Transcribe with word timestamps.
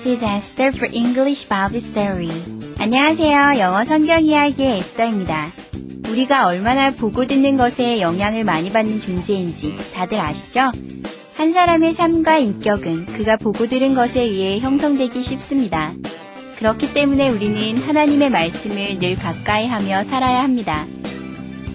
This 0.00 0.08
is 0.08 0.24
Esther 0.24 0.72
for 0.72 0.88
English 0.94 1.46
Bible 1.46 1.76
Story. 1.76 2.30
안녕하세요. 2.78 3.58
영어 3.58 3.84
성경 3.84 4.24
이야기의 4.24 4.78
에스더입니다. 4.78 5.50
우리가 6.08 6.46
얼마나 6.46 6.90
보고 6.90 7.26
듣는 7.26 7.58
것에 7.58 8.00
영향을 8.00 8.44
많이 8.44 8.70
받는 8.70 8.98
존재인지 8.98 9.76
다들 9.92 10.18
아시죠? 10.18 10.72
한 11.34 11.52
사람의 11.52 11.92
삶과 11.92 12.38
인격은 12.38 13.06
그가 13.06 13.36
보고 13.36 13.66
들은 13.66 13.94
것에 13.94 14.22
의해 14.22 14.58
형성되기 14.60 15.22
쉽습니다. 15.22 15.92
그렇기 16.56 16.94
때문에 16.94 17.28
우리는 17.28 17.76
하나님의 17.82 18.30
말씀을 18.30 18.98
늘 19.00 19.16
가까이 19.16 19.66
하며 19.66 20.02
살아야 20.02 20.42
합니다. 20.42 20.86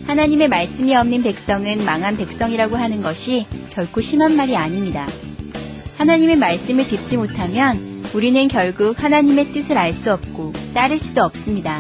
하나님의 0.08 0.48
말씀이 0.48 0.96
없는 0.96 1.22
백성은 1.22 1.86
망한 1.86 2.18
백성이라고 2.18 2.76
하는 2.76 3.04
것이 3.04 3.46
결코 3.70 4.02
심한 4.02 4.36
말이 4.36 4.55
아닙니다. 4.55 5.05
하나님의 5.98 6.38
말씀을 6.38 6.88
듣지 6.88 7.18
못하면 7.18 7.95
우리는 8.14 8.48
결국 8.48 9.02
하나님의 9.02 9.52
뜻을 9.52 9.77
알 9.77 9.93
수 9.93 10.12
없고 10.13 10.54
따를 10.74 10.98
수도 10.98 11.24
없습니다. 11.24 11.80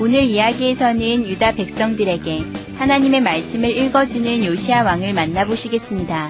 오늘 0.00 0.24
이야기에서는 0.24 1.28
유다 1.28 1.52
백성들에게 1.52 2.40
하나님의 2.76 3.20
말씀을 3.20 3.70
읽어주는 3.76 4.44
요시아 4.44 4.82
왕을 4.82 5.12
만나보시겠습니다. 5.14 6.28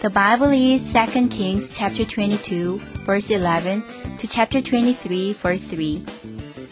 The 0.00 0.12
Bible 0.12 0.72
is 0.72 0.94
2 0.96 1.28
Kings 1.28 1.72
chapter 1.74 2.06
22 2.06 2.78
verse 3.04 3.34
11 3.34 3.82
to 4.18 4.28
chapter 4.28 4.62
23 4.62 5.34
verse 5.34 5.66
3. 5.68 6.04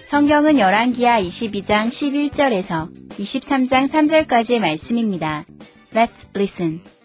성경은 0.05 0.59
열왕기하 0.59 1.21
22장 1.23 1.89
11절에서 1.89 2.89
23장 3.19 3.89
3절까지의 3.89 4.61
말씀입니다. 4.61 5.45
Let's 5.93 6.27
listen. 6.37 6.96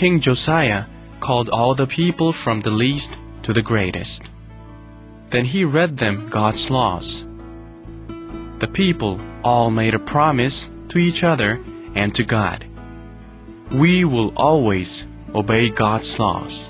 King 0.00 0.18
Josiah 0.18 0.86
called 1.20 1.50
all 1.50 1.74
the 1.74 1.86
people 1.86 2.32
from 2.32 2.62
the 2.62 2.70
least 2.70 3.18
to 3.42 3.52
the 3.52 3.60
greatest. 3.60 4.22
Then 5.28 5.44
he 5.44 5.62
read 5.62 5.98
them 5.98 6.30
God's 6.30 6.70
laws. 6.70 7.28
The 8.60 8.70
people 8.72 9.20
all 9.44 9.70
made 9.70 9.92
a 9.92 9.98
promise 9.98 10.70
to 10.88 10.98
each 10.98 11.22
other 11.22 11.60
and 11.94 12.14
to 12.14 12.24
God. 12.24 12.64
We 13.72 14.06
will 14.06 14.32
always 14.38 15.06
obey 15.34 15.68
God's 15.68 16.18
laws. 16.18 16.66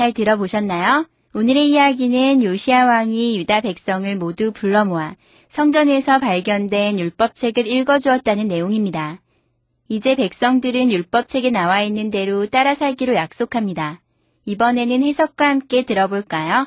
잘 0.00 0.14
들어보셨나요? 0.14 1.06
오늘의 1.34 1.68
이야기는 1.68 2.42
요시아 2.42 2.86
왕이 2.86 3.36
유다 3.36 3.60
백성을 3.60 4.16
모두 4.16 4.50
불러 4.50 4.86
모아 4.86 5.14
성전에서 5.50 6.20
발견된 6.20 6.98
율법책을 6.98 7.66
읽어주었다는 7.66 8.48
내용입니다. 8.48 9.20
이제 9.90 10.14
백성들은 10.16 10.90
율법책에 10.90 11.50
나와 11.50 11.82
있는 11.82 12.08
대로 12.08 12.46
따라 12.46 12.72
살기로 12.72 13.14
약속합니다. 13.14 14.00
이번에는 14.46 15.02
해석과 15.02 15.46
함께 15.46 15.84
들어볼까요? 15.84 16.66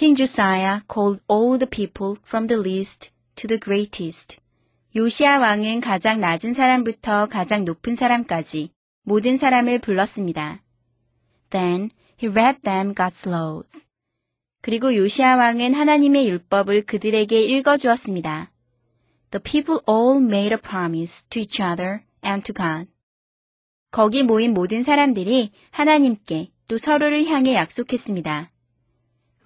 King 0.00 0.16
Josiah 0.16 0.80
called 0.88 1.20
all 1.28 1.58
the 1.58 1.66
people 1.66 2.16
from 2.24 2.46
the 2.46 2.56
least 2.56 3.12
to 3.36 3.46
the 3.46 3.60
greatest. 3.60 4.38
요시아 4.96 5.38
왕은 5.38 5.82
가장 5.82 6.20
낮은 6.20 6.54
사람부터 6.54 7.26
가장 7.26 7.66
높은 7.66 7.96
사람까지 7.96 8.70
모든 9.02 9.36
사람을 9.36 9.80
불렀습니다. 9.80 10.62
Then 11.50 11.90
he 12.16 12.32
read 12.32 12.62
them 12.62 12.94
God's 12.94 13.28
laws. 13.28 13.88
그리고 14.62 14.96
요시아 14.96 15.36
왕은 15.36 15.74
하나님의 15.74 16.30
율법을 16.30 16.86
그들에게 16.86 17.38
읽어 17.38 17.76
주었습니다. 17.76 18.50
The 19.32 19.42
people 19.42 19.82
all 19.86 20.16
made 20.16 20.54
a 20.54 20.58
promise 20.58 21.28
to 21.28 21.40
each 21.40 21.60
other 21.60 22.04
and 22.24 22.42
to 22.50 22.54
God. 22.54 22.90
거기 23.90 24.22
모인 24.22 24.54
모든 24.54 24.82
사람들이 24.82 25.50
하나님께 25.72 26.52
또 26.70 26.78
서로를 26.78 27.26
향해 27.26 27.54
약속했습니다. 27.54 28.50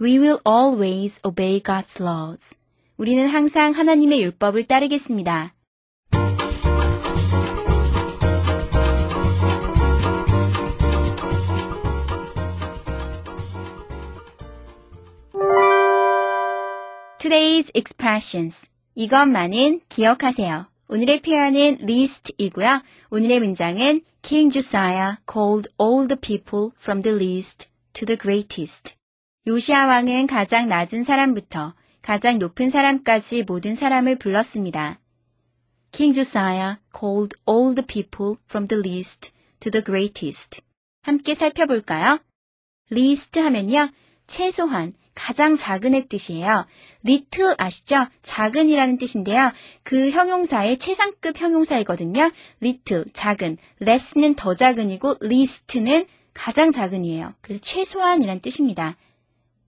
We 0.04 0.18
will 0.18 0.40
always 0.46 1.20
obey 1.26 1.62
God's 1.62 2.02
laws. 2.02 2.58
우리는 2.98 3.28
항상 3.28 3.74
하나님의 3.74 4.22
율법을 4.22 4.66
따르겠습니다. 4.66 5.54
Today's 17.20 17.70
expressions. 17.76 18.70
이것만은 18.96 19.82
기억하세요. 19.90 20.68
오늘의 20.88 21.22
표현은 21.22 21.80
least이고요. 21.82 22.82
오늘의 23.12 23.40
문장은 23.40 24.02
King 24.22 24.52
Josiah 24.52 25.18
called 25.32 25.70
all 25.80 26.08
the 26.08 26.20
people 26.20 26.72
from 26.82 27.02
the 27.02 27.16
least 27.16 27.68
to 27.94 28.06
the 28.06 28.18
greatest. 28.18 28.96
요시아 29.47 29.87
왕은 29.87 30.27
가장 30.27 30.69
낮은 30.69 31.03
사람부터 31.03 31.75
가장 32.01 32.39
높은 32.39 32.71
사람까지 32.71 33.43
모든 33.43 33.75
사람을 33.75 34.17
불렀습니다. 34.17 34.99
King 35.93 36.15
Josiah 36.15 36.77
called 36.99 37.37
all 37.47 37.75
the 37.75 37.87
people 37.87 38.37
from 38.49 38.67
the 38.67 38.81
least 38.83 39.33
to 39.61 39.71
the 39.71 39.85
greatest. 39.85 40.63
함께 41.03 41.35
살펴볼까요? 41.35 42.21
least 42.91 43.39
하면요. 43.39 43.91
최소한, 44.27 44.95
가장 45.15 45.57
작은의 45.57 46.09
뜻이에요. 46.09 46.65
little 47.07 47.55
아시죠? 47.59 48.07
작은이라는 48.23 48.97
뜻인데요. 48.97 49.53
그 49.83 50.11
형용사의 50.11 50.79
최상급 50.79 51.39
형용사이거든요. 51.39 52.31
little, 52.63 53.05
작은. 53.13 53.59
less는 53.83 54.37
더 54.37 54.55
작은이고 54.55 55.17
least는 55.23 56.07
가장 56.33 56.71
작은이에요. 56.71 57.35
그래서 57.43 57.61
최소한이란 57.61 58.41
뜻입니다. 58.41 58.97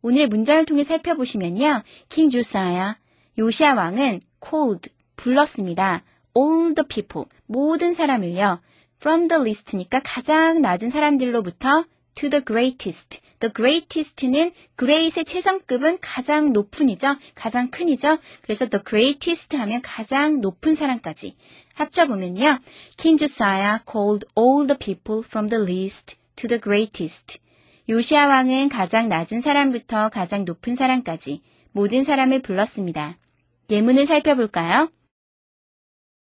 오늘의 0.06 0.28
문장을 0.28 0.64
통해 0.66 0.84
살펴보시면요. 0.84 1.82
킹 2.08 2.28
조사야, 2.28 2.96
요시아 3.38 3.74
왕은 3.74 4.20
called, 4.40 4.90
불렀습니다. 5.16 6.04
all 6.38 6.76
the 6.76 6.86
people, 6.86 7.26
모든 7.46 7.92
사람을요. 7.92 8.60
from 9.00 9.26
the 9.26 9.42
least니까 9.42 10.02
가장 10.04 10.62
낮은 10.62 10.90
사람들로부터 10.90 11.86
to 12.14 12.30
the 12.30 12.44
greatest. 12.44 13.20
the 13.40 13.52
greatest는 13.52 14.52
great의 14.78 15.24
최상급은 15.24 15.98
가장 16.00 16.52
높은이죠. 16.52 17.16
가장 17.34 17.72
큰이죠. 17.72 18.18
그래서 18.42 18.68
the 18.68 18.84
greatest 18.88 19.56
하면 19.56 19.82
가장 19.82 20.40
높은 20.40 20.74
사람까지 20.74 21.34
합쳐보면요. 21.74 22.60
King 22.96 23.18
Josiah 23.18 23.80
called 23.84 24.24
all 24.38 24.68
the 24.68 24.78
people 24.78 25.24
from 25.26 25.48
the 25.48 25.60
least 25.60 26.16
to 26.36 26.46
the 26.48 26.60
greatest. 26.60 27.40
요시아 27.88 28.26
왕은 28.26 28.68
가장 28.68 29.08
낮은 29.08 29.40
사람부터 29.40 30.08
가장 30.08 30.44
높은 30.44 30.74
사람까지 30.74 31.40
모든 31.70 32.02
사람을 32.02 32.42
불렀습니다. 32.42 33.16
예문을 33.70 34.06
살펴볼까요? 34.06 34.90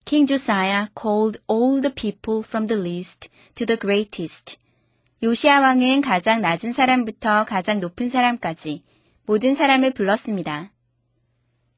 King 0.05 0.29
Josiah 0.29 0.87
called 0.97 1.41
all 1.51 1.81
the 1.81 1.93
people 1.93 2.45
from 2.45 2.69
the 2.69 2.81
least 2.81 3.29
to 3.57 3.67
the 3.67 3.77
greatest. 3.77 4.57
요시아 5.21 5.61
왕은 5.61 6.01
가장 6.01 6.41
낮은 6.41 6.71
사람부터 6.71 7.45
가장 7.45 7.81
높은 7.81 8.09
사람까지 8.09 8.85
모든 9.27 9.55
사람을 9.55 9.95
불렀습니다. 9.95 10.71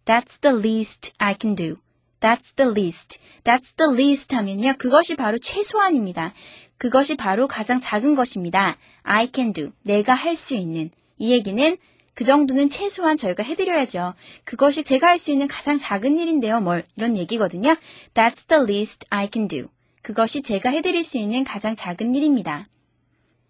That's 0.04 0.42
the 0.42 0.58
least 0.58 1.14
I 1.16 1.34
can 1.40 1.54
do. 1.54 1.76
That's 2.20 2.54
the 2.56 2.70
least. 2.70 3.18
That's 3.44 3.76
the 3.76 3.92
least 3.92 4.34
하면요. 4.34 4.74
그것이 4.78 5.16
바로 5.16 5.38
최소한입니다. 5.38 6.34
그것이 6.78 7.16
바로 7.16 7.48
가장 7.48 7.80
작은 7.80 8.14
것입니다. 8.14 8.76
I 9.02 9.28
can 9.34 9.52
do. 9.52 9.70
내가 9.82 10.14
할 10.14 10.36
수 10.36 10.54
있는. 10.54 10.90
이 11.18 11.32
얘기는 11.32 11.76
그 12.14 12.24
정도는 12.24 12.68
최소한 12.68 13.16
저희가 13.16 13.42
해드려야죠. 13.42 14.14
그것이 14.44 14.82
제가 14.84 15.08
할 15.08 15.18
수 15.18 15.30
있는 15.30 15.48
가장 15.48 15.78
작은 15.78 16.18
일인데요. 16.18 16.60
뭘 16.60 16.84
이런 16.96 17.16
얘기거든요. 17.16 17.76
That's 18.14 18.46
the 18.48 18.62
least 18.62 19.06
I 19.10 19.28
can 19.32 19.48
do. 19.48 19.68
그것이 20.02 20.42
제가 20.42 20.70
해드릴 20.70 21.04
수 21.04 21.18
있는 21.18 21.44
가장 21.44 21.74
작은 21.76 22.14
일입니다. 22.14 22.68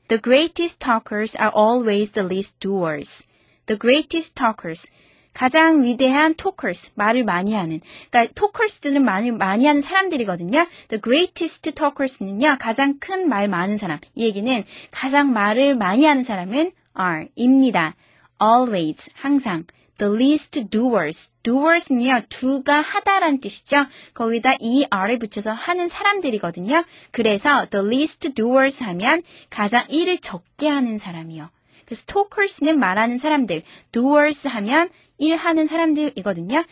The 0.08 0.20
greatest 0.20 0.78
talkers 0.80 1.36
are 1.40 1.52
always 1.56 2.12
the 2.12 2.26
least 2.26 2.58
doers. 2.58 3.26
The 3.66 3.78
greatest 3.78 4.34
talkers. 4.34 4.90
가장 5.32 5.84
위대한 5.84 6.34
talkers, 6.34 6.92
말을 6.96 7.24
많이 7.24 7.54
하는. 7.54 7.80
그러니까 8.10 8.32
talkers들은 8.34 9.04
말을 9.04 9.32
많이 9.32 9.66
하는 9.66 9.80
사람들이거든요. 9.80 10.66
The 10.88 11.00
greatest 11.02 11.72
talkers는요, 11.72 12.56
가장 12.60 12.98
큰 12.98 13.28
말 13.28 13.48
많은 13.48 13.76
사람. 13.76 13.98
이 14.14 14.24
얘기는 14.24 14.64
가장 14.90 15.32
말을 15.32 15.76
많이 15.76 16.04
하는 16.04 16.22
사람은 16.22 16.72
are, 16.98 17.28
입니다. 17.36 17.94
always, 18.42 19.10
항상. 19.14 19.64
The 19.98 20.14
least 20.14 20.64
doers. 20.70 21.30
doers는요, 21.42 22.22
do가 22.30 22.80
하다란 22.80 23.40
뜻이죠. 23.40 23.76
거기다 24.14 24.54
er을 24.60 25.18
붙여서 25.18 25.52
하는 25.52 25.88
사람들이거든요. 25.88 26.84
그래서 27.10 27.66
the 27.70 27.86
least 27.86 28.32
doers 28.32 28.82
하면 28.82 29.20
가장 29.50 29.84
일을 29.90 30.18
적게 30.18 30.68
하는 30.68 30.96
사람이요. 30.96 31.50
그래서 31.84 32.04
talkers는 32.06 32.78
말하는 32.78 33.18
사람들, 33.18 33.62
doers 33.92 34.48
하면 34.48 34.88
일하는 35.20 35.66
사람들이거든요. 35.66 36.64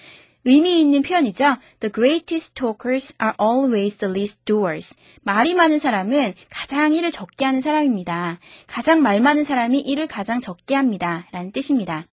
의미 0.44 0.80
있는 0.80 1.02
표현이죠. 1.02 1.44
The 1.80 1.92
greatest 1.92 2.54
talkers 2.54 3.14
are 3.20 3.34
always 3.40 3.98
the 3.98 4.10
least 4.10 4.44
doers. 4.44 4.96
말이 5.22 5.54
많은 5.54 5.78
사람은 5.78 6.34
가장 6.48 6.92
일을 6.94 7.10
적게 7.10 7.44
하는 7.44 7.60
사람입니다. 7.60 8.38
가장 8.66 9.02
말 9.02 9.20
많은 9.20 9.44
사람이 9.44 9.80
일을 9.80 10.06
가장 10.06 10.40
적게 10.40 10.74
합니다. 10.74 11.26
라는 11.32 11.52
뜻입니다. 11.52 12.06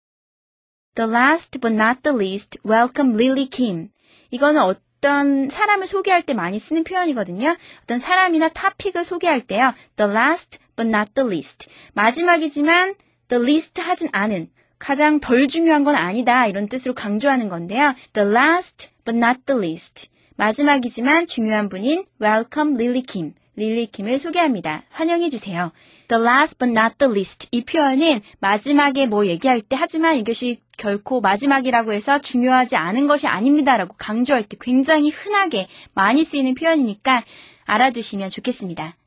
The 0.96 1.10
last 1.12 1.60
but 1.60 1.76
not 1.76 2.02
the 2.02 2.16
least, 2.16 2.60
welcome 2.66 3.14
Lily 3.14 3.48
Kim. 3.50 3.90
이거는 4.32 4.62
어떤 4.62 5.50
사람을 5.50 5.86
소개할 5.86 6.24
때 6.24 6.34
많이 6.34 6.58
쓰는 6.60 6.84
표현이거든요. 6.84 7.56
어떤 7.84 8.00
사람이나 8.00 8.50
타픽을 8.50 9.04
소개할 9.04 9.42
때요. 9.42 9.74
The 9.96 10.12
last 10.12 10.60
but 10.76 10.88
not 10.88 11.14
the 11.14 11.28
least. 11.28 11.70
마지막이지만 11.94 12.96
the 13.28 13.44
least 13.44 13.82
하진 13.82 14.10
않은 14.12 14.50
가장 14.84 15.22
덜 15.22 15.48
중요한 15.48 15.86
건 15.86 15.96
아니다 15.96 16.46
이런 16.46 16.68
뜻으로 16.68 16.94
강조하는 16.94 17.48
건데요. 17.48 17.96
The 18.12 18.30
last 18.30 18.90
but 19.06 19.16
not 19.16 19.40
the 19.46 19.58
least. 19.58 20.10
마지막이지만 20.36 21.26
중요한 21.26 21.70
분인 21.70 22.04
Welcome 22.22 22.76
Lily 22.76 23.02
Kim. 23.08 23.34
릴리 23.56 23.86
킴을 23.86 24.18
소개합니다. 24.18 24.84
환영해 24.90 25.30
주세요. 25.30 25.72
The 26.10 26.22
last 26.22 26.58
but 26.58 26.78
not 26.78 26.98
the 26.98 27.10
least. 27.10 27.48
이 27.52 27.64
표현은 27.64 28.20
마지막에 28.42 29.06
뭐 29.06 29.26
얘기할 29.26 29.62
때 29.62 29.78
하지만 29.80 30.18
이것이 30.18 30.60
결코 30.78 31.22
마지막이라고 31.22 31.94
해서 31.94 32.20
중요하지 32.20 32.76
않은 32.76 33.08
것이 33.08 33.26
아닙니다라고 33.26 33.96
강조할 33.98 34.44
때 34.44 34.58
굉장히 34.60 35.12
흔하게 35.12 35.70
많이 35.94 36.26
쓰이는 36.26 36.56
표현이니까 36.56 37.24
알아두시면 37.64 38.28
좋겠습니다. 38.28 38.98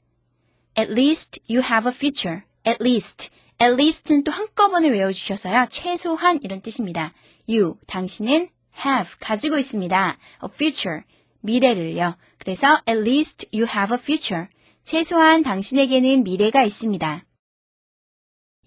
At 0.79 0.91
least 0.91 1.39
you 1.51 1.63
have 1.63 1.87
a 1.87 1.95
future. 1.95 2.45
At 2.67 2.79
least. 2.83 3.31
At 3.61 3.73
least는 3.73 4.25
또 4.25 4.33
한꺼번에 4.33 4.89
외워주셔서요. 4.91 5.67
최소한 5.71 6.41
이런 6.43 6.61
뜻입니다. 6.61 7.13
You, 7.49 7.77
당신은 7.87 8.51
have, 8.85 9.17
가지고 9.19 9.57
있습니다. 9.57 10.19
A 10.43 10.49
future, 10.53 11.03
미래를요. 11.41 12.17
그래서 12.39 12.83
at 12.87 13.01
least 13.01 13.49
you 13.55 13.67
have 13.67 13.95
a 13.95 13.99
future. 13.99 14.49
최소한 14.85 15.43
당신에게는 15.43 16.23
미래가 16.23 16.65
있습니다. 16.65 17.25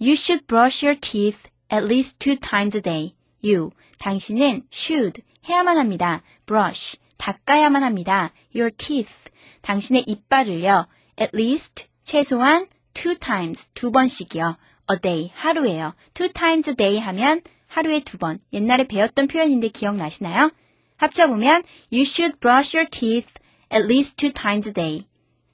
You 0.01 0.13
should 0.13 0.47
brush 0.47 0.83
your 0.83 0.99
teeth 0.99 1.49
at 1.71 1.85
least 1.85 2.17
two 2.19 2.37
times 2.37 2.75
a 2.75 2.81
day. 2.81 3.13
You, 3.43 3.71
당신은 3.99 4.67
should, 4.73 5.21
해야만 5.47 5.77
합니다. 5.77 6.23
brush, 6.45 6.97
닦아야만 7.17 7.83
합니다. 7.83 8.33
your 8.55 8.75
teeth, 8.75 9.29
당신의 9.61 10.05
이빨을요. 10.07 10.87
at 11.21 11.31
least, 11.35 11.87
최소한 12.03 12.67
two 12.93 13.15
times, 13.15 13.69
두 13.73 13.91
번씩이요. 13.91 14.57
A 14.91 14.99
day, 14.99 15.31
하루에요. 15.35 15.93
two 16.13 16.29
times 16.31 16.69
a 16.69 16.75
day 16.75 16.99
하면 16.99 17.41
하루에 17.67 18.01
두 18.01 18.17
번. 18.17 18.39
옛날에 18.53 18.87
배웠던 18.87 19.27
표현인데 19.27 19.69
기억나시나요? 19.69 20.51
합쳐보면 20.97 21.63
you 21.91 22.01
should 22.01 22.39
brush 22.39 22.75
your 22.75 22.89
teeth 22.89 23.33
at 23.71 23.85
least 23.85 24.17
two 24.17 24.31
times 24.33 24.67
a 24.67 24.73
day. 24.73 25.05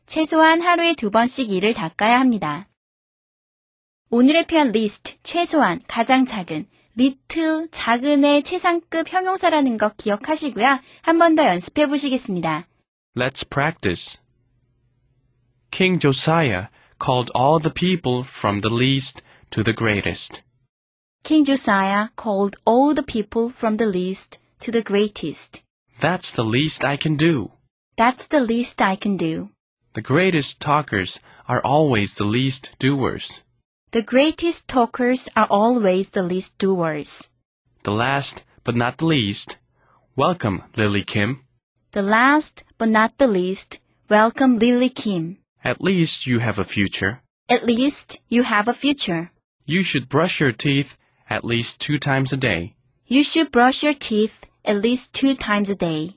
최소한 0.05 0.61
하루에 0.61 0.93
두 0.95 1.11
번씩 1.11 1.51
이를 1.51 1.73
닦아야 1.73 2.19
합니다. 2.19 2.67
오늘의 4.09 4.45
표현 4.47 4.69
least, 4.69 5.17
최소한, 5.23 5.81
가장 5.87 6.25
작은, 6.25 6.67
little, 6.97 7.67
작은의 7.71 8.43
최상급 8.43 9.11
형용사라는 9.11 9.77
거 9.77 9.89
기억하시고요. 9.97 10.79
한 11.01 11.17
번 11.19 11.35
더 11.35 11.45
연습해 11.45 11.87
보시겠습니다. 11.87 12.67
Let's 13.17 13.49
practice. 13.49 14.19
King 15.71 15.99
Josiah 15.99 16.67
called 16.99 17.31
all 17.35 17.59
the 17.59 17.69
people 17.69 18.23
from 18.23 18.61
the 18.61 18.69
least 18.69 19.21
to 19.51 19.63
the 19.63 19.73
greatest. 19.73 20.43
King 21.23 21.45
Josiah 21.45 22.09
called 22.15 22.57
all 22.65 22.93
the 22.93 23.03
people 23.03 23.49
from 23.49 23.77
the 23.77 23.85
least 23.85 24.37
to 24.59 24.71
the 24.71 24.83
greatest. 24.83 25.63
That's 25.99 26.31
the 26.31 26.43
least 26.43 26.83
I 26.83 26.97
can 26.97 27.15
do. 27.15 27.51
That's 27.97 28.27
the 28.27 28.39
least 28.39 28.81
I 28.81 28.95
can 28.95 29.17
do. 29.17 29.49
The 29.93 30.01
greatest 30.01 30.59
talkers 30.59 31.19
are 31.47 31.61
always 31.61 32.15
the 32.15 32.25
least 32.25 32.71
doers. 32.79 33.41
The 33.91 34.01
greatest 34.01 34.67
talkers 34.67 35.29
are 35.35 35.47
always 35.49 36.09
the 36.09 36.23
least 36.23 36.57
doers. 36.57 37.29
The 37.83 37.91
last 37.91 38.43
but 38.63 38.75
not 38.75 38.97
the 38.97 39.05
least, 39.05 39.57
welcome 40.15 40.63
Lily 40.75 41.03
Kim. 41.03 41.45
The 41.91 42.01
last 42.01 42.63
but 42.77 42.89
not 42.89 43.17
the 43.17 43.27
least, 43.27 43.79
welcome 44.09 44.59
Lily 44.59 44.89
Kim. 44.89 45.37
At 45.64 45.80
least 45.80 46.26
you 46.26 46.38
have 46.40 46.58
a 46.58 46.64
future. 46.64 47.20
At 47.48 47.64
least 47.66 48.18
you 48.28 48.42
have 48.42 48.68
a 48.68 48.72
future. 48.72 49.30
You 49.66 49.82
should 49.82 50.08
brush 50.08 50.40
your 50.40 50.52
teeth 50.52 50.96
at 51.28 51.44
least 51.44 51.80
two 51.80 51.98
times 51.98 52.32
a 52.32 52.36
day. 52.36 52.74
You 53.06 53.22
should 53.22 53.50
brush 53.50 53.82
your 53.82 53.94
teeth 53.94 54.46
at 54.64 54.82
least 54.82 55.12
two 55.12 55.34
times 55.34 55.70
a 55.70 55.76
day. 55.76 56.16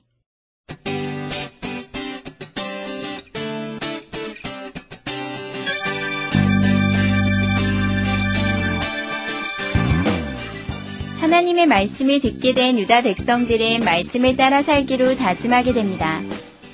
하나님의 11.20 11.66
말씀을 11.66 12.20
듣게 12.20 12.52
된 12.52 12.78
유다 12.78 13.00
백성들은 13.00 13.80
말씀을 13.80 14.36
따라 14.36 14.62
살기로 14.62 15.16
다짐하게 15.16 15.72
됩니다. 15.72 16.20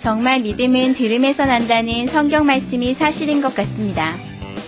정말 0.05 0.39
믿음은 0.41 0.93
들음에서 0.93 1.45
난다는 1.45 2.05
성경 2.05 2.45
말씀이 2.45 2.93
사실인 2.93 3.41
것 3.41 3.55
같습니다. 3.55 4.13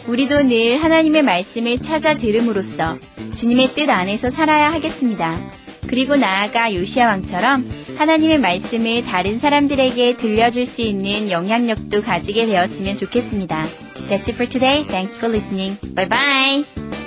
우리도 0.08 0.42
늘 0.42 0.84
하나님의 0.84 1.22
말씀을 1.22 1.78
찾아 1.78 2.16
들음으로써 2.18 2.98
주님의 3.36 3.76
뜻 3.76 3.88
안에서 3.88 4.32
살아야 4.32 4.74
하겠습니다. 4.74 5.40
그리고 5.86 6.16
나아가 6.16 6.74
요시아 6.74 7.06
왕처럼 7.06 7.70
하나님의 8.00 8.40
말씀을 8.40 9.04
다른 9.04 9.38
사람들에게 9.38 10.18
들려줄 10.18 10.66
수 10.66 10.82
있는 10.82 11.30
영향력도 11.30 12.02
가지게 12.02 12.48
되었으면 12.48 12.96
좋겠습니다. 12.96 13.68
That's 14.10 14.30
it 14.30 14.34
for 14.34 14.50
today. 14.50 14.88
Thanks 14.88 15.20
for 15.20 15.32
listening. 15.32 15.78
Bye 15.94 16.10
bye. 16.10 17.07